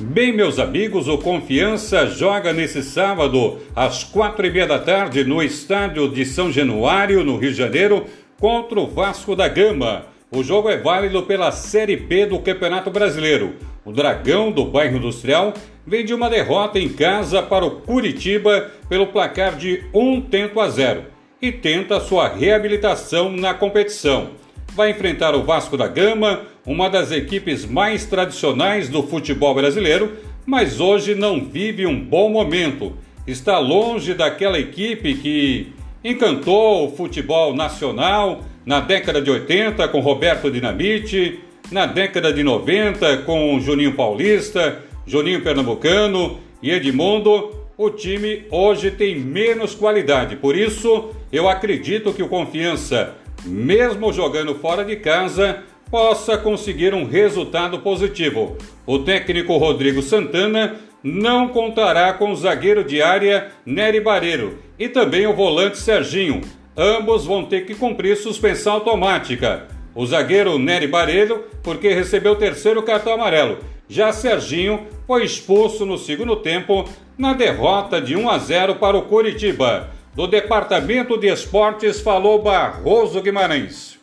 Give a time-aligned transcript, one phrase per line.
[0.00, 5.42] Bem, meus amigos, o Confiança joga nesse sábado, às quatro e meia da tarde, no
[5.42, 8.04] estádio de São Januário, no Rio de Janeiro,
[8.38, 10.06] contra o Vasco da Gama.
[10.30, 13.56] O jogo é válido pela Série B do Campeonato Brasileiro.
[13.84, 15.52] O Dragão do bairro Industrial
[15.84, 20.68] vem de uma derrota em casa para o Curitiba pelo placar de um tento a
[20.68, 21.06] zero
[21.42, 24.30] e tenta sua reabilitação na competição
[24.78, 30.12] vai enfrentar o Vasco da Gama, uma das equipes mais tradicionais do futebol brasileiro,
[30.46, 32.92] mas hoje não vive um bom momento.
[33.26, 35.72] Está longe daquela equipe que
[36.04, 41.40] encantou o futebol nacional na década de 80 com Roberto Dinamite,
[41.72, 47.66] na década de 90 com Juninho Paulista, Juninho Pernambucano e Edmundo.
[47.76, 54.54] O time hoje tem menos qualidade, por isso eu acredito que o Confiança mesmo jogando
[54.54, 58.56] fora de casa, possa conseguir um resultado positivo.
[58.86, 65.26] O técnico Rodrigo Santana não contará com o zagueiro de área Nery Bareiro e também
[65.26, 66.40] o volante Serginho.
[66.76, 69.66] Ambos vão ter que cumprir suspensão automática.
[69.94, 73.58] O zagueiro Nery Bareiro, porque recebeu o terceiro cartão amarelo.
[73.88, 79.02] Já Serginho foi expulso no segundo tempo na derrota de 1 a 0 para o
[79.02, 79.90] Curitiba.
[80.18, 84.00] Do Departamento de Esportes falou Barroso Guimarães.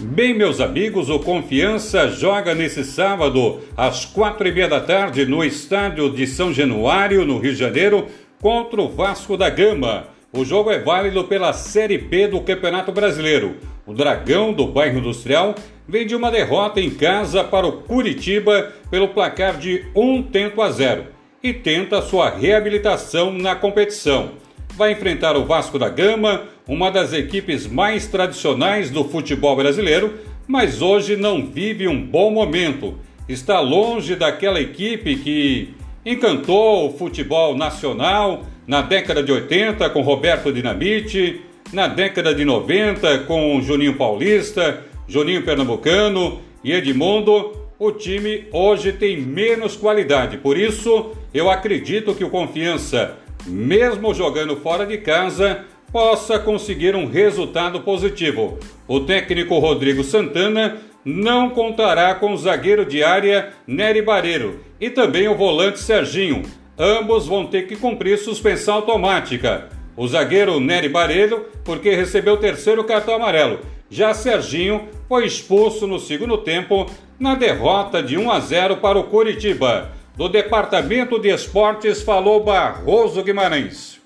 [0.00, 5.44] Bem, meus amigos, o Confiança joga nesse sábado, às quatro e meia da tarde, no
[5.44, 8.08] estádio de São Januário, no Rio de Janeiro,
[8.42, 10.08] contra o Vasco da Gama.
[10.32, 13.69] O jogo é válido pela Série B do Campeonato Brasileiro.
[13.90, 15.52] O Dragão do bairro Industrial
[15.88, 20.70] vem de uma derrota em casa para o Curitiba pelo placar de um tento a
[20.70, 21.06] zero
[21.42, 24.30] e tenta sua reabilitação na competição.
[24.76, 30.80] Vai enfrentar o Vasco da Gama, uma das equipes mais tradicionais do futebol brasileiro, mas
[30.80, 32.96] hoje não vive um bom momento.
[33.28, 35.74] Está longe daquela equipe que
[36.06, 41.40] encantou o futebol nacional na década de 80 com Roberto Dinamite,
[41.72, 49.20] na década de 90 com Juninho Paulista, Juninho Pernambucano e Edmundo, o time hoje tem
[49.20, 50.36] menos qualidade.
[50.36, 53.16] Por isso, eu acredito que o Confiança,
[53.46, 58.58] mesmo jogando fora de casa, possa conseguir um resultado positivo.
[58.86, 65.26] O técnico Rodrigo Santana não contará com o zagueiro de área Nery Bareiro e também
[65.28, 66.42] o volante Serginho
[66.78, 69.68] ambos vão ter que cumprir suspensão automática.
[69.96, 73.60] O zagueiro Nery Barelho, porque recebeu o terceiro cartão amarelo.
[73.90, 76.86] Já Serginho foi expulso no segundo tempo
[77.18, 79.90] na derrota de 1 a 0 para o Curitiba.
[80.16, 83.99] Do Departamento de Esportes falou Barroso Guimarães.